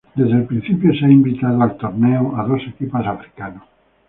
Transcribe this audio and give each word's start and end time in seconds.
Desde 0.15 0.33
el 0.35 0.45
principio 0.45 0.91
se 0.95 1.05
ha 1.05 1.11
invitado 1.11 1.61
al 1.61 1.77
torneo 1.77 2.33
a 2.35 2.43
dos 2.47 2.63
equipos 2.67 3.05
africanos. 3.05 3.61